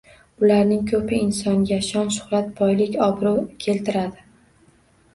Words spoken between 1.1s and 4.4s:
insonga shon-shuhrat, boylik, obro‘ keltiradi.